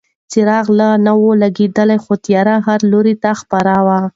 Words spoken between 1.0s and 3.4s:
نه و لګېدلی خو تیاره هر لوري ته